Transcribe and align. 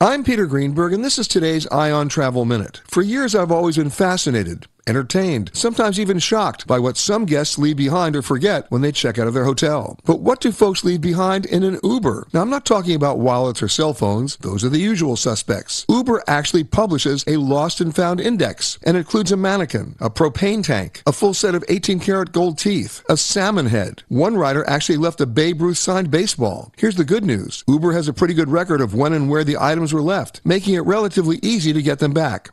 I'm 0.00 0.22
Peter 0.22 0.46
Greenberg, 0.46 0.92
and 0.92 1.04
this 1.04 1.18
is 1.18 1.26
today's 1.26 1.66
Eye 1.72 1.90
on 1.90 2.08
Travel 2.08 2.44
Minute. 2.44 2.82
For 2.86 3.02
years, 3.02 3.34
I've 3.34 3.50
always 3.50 3.76
been 3.76 3.90
fascinated 3.90 4.66
entertained, 4.88 5.50
sometimes 5.52 6.00
even 6.00 6.18
shocked 6.18 6.66
by 6.66 6.78
what 6.78 6.96
some 6.96 7.26
guests 7.26 7.58
leave 7.58 7.76
behind 7.76 8.16
or 8.16 8.22
forget 8.22 8.70
when 8.70 8.82
they 8.82 8.92
check 8.92 9.18
out 9.18 9.28
of 9.28 9.34
their 9.34 9.44
hotel. 9.44 9.98
But 10.04 10.20
what 10.20 10.40
do 10.40 10.50
folks 10.50 10.84
leave 10.84 11.00
behind 11.00 11.46
in 11.46 11.62
an 11.62 11.78
Uber? 11.84 12.28
Now, 12.32 12.40
I'm 12.40 12.50
not 12.50 12.64
talking 12.64 12.94
about 12.94 13.18
wallets 13.18 13.62
or 13.62 13.68
cell 13.68 13.94
phones. 13.94 14.36
Those 14.36 14.64
are 14.64 14.68
the 14.68 14.78
usual 14.78 15.16
suspects. 15.16 15.84
Uber 15.88 16.22
actually 16.26 16.64
publishes 16.64 17.24
a 17.26 17.36
lost 17.36 17.80
and 17.80 17.94
found 17.94 18.20
index 18.20 18.78
and 18.84 18.96
includes 18.96 19.32
a 19.32 19.36
mannequin, 19.36 19.96
a 20.00 20.10
propane 20.10 20.64
tank, 20.64 21.02
a 21.06 21.12
full 21.12 21.34
set 21.34 21.54
of 21.54 21.64
18 21.68 22.00
karat 22.00 22.32
gold 22.32 22.58
teeth, 22.58 23.04
a 23.08 23.16
salmon 23.16 23.66
head. 23.66 24.02
One 24.08 24.36
rider 24.36 24.66
actually 24.68 24.98
left 24.98 25.20
a 25.20 25.26
Babe 25.26 25.60
Ruth 25.60 25.78
signed 25.78 26.10
baseball. 26.10 26.72
Here's 26.76 26.96
the 26.96 27.04
good 27.04 27.24
news. 27.24 27.64
Uber 27.66 27.92
has 27.92 28.08
a 28.08 28.12
pretty 28.12 28.34
good 28.34 28.48
record 28.48 28.80
of 28.80 28.94
when 28.94 29.12
and 29.12 29.28
where 29.28 29.44
the 29.44 29.58
items 29.58 29.92
were 29.92 30.02
left, 30.02 30.40
making 30.44 30.74
it 30.74 30.80
relatively 30.80 31.38
easy 31.42 31.72
to 31.72 31.82
get 31.82 31.98
them 31.98 32.12
back 32.12 32.50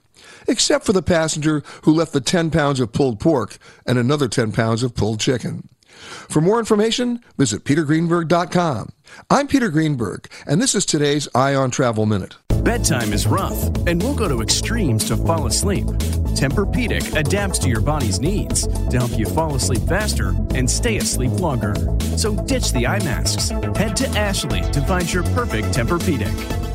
except 0.48 0.86
for 0.86 0.94
the 0.94 1.02
passenger 1.02 1.64
who 1.84 1.94
left 1.94 2.14
the 2.14 2.22
10 2.22 2.52
pounds 2.52 2.80
of 2.80 2.92
pulled 2.92 3.20
pork 3.20 3.58
and 3.86 3.98
another 3.98 4.28
10 4.28 4.52
pounds 4.52 4.84
of 4.84 4.96
pulled 4.96 5.20
chicken. 5.20 5.68
For 5.96 6.42
more 6.42 6.60
information, 6.60 7.24
visit 7.38 7.64
petergreenberg.com. 7.64 8.90
I'm 9.30 9.48
Peter 9.48 9.70
Greenberg, 9.70 10.28
and 10.46 10.62
this 10.62 10.76
is 10.76 10.86
today's 10.86 11.28
Eye 11.34 11.56
on 11.56 11.72
Travel 11.72 12.06
Minute. 12.06 12.36
Bedtime 12.64 13.14
is 13.14 13.28
rough, 13.28 13.64
and 13.86 14.02
we'll 14.02 14.16
go 14.16 14.28
to 14.28 14.42
extremes 14.42 15.06
to 15.06 15.18
fall 15.18 15.46
asleep. 15.48 15.86
Tempur-Pedic 16.36 17.16
adapts 17.16 17.60
to 17.60 17.70
your 17.70 17.80
body's 17.80 18.20
needs 18.20 18.68
to 18.68 18.98
help 18.98 19.18
you 19.18 19.26
fall 19.26 19.56
asleep 19.56 19.84
faster 19.84 20.30
and 20.56 20.70
stay 20.70 20.98
asleep 20.98 21.32
longer. 21.34 21.76
So 22.18 22.36
ditch 22.36 22.74
the 22.74 22.88
eye 22.88 23.04
masks. 23.04 23.50
Head 23.78 23.96
to 23.98 24.08
Ashley 24.18 24.62
to 24.72 24.82
find 24.82 25.12
your 25.14 25.24
perfect 25.24 25.68
Tempur-Pedic. 25.68 26.75